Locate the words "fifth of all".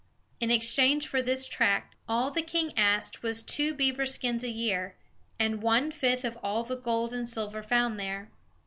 5.91-6.63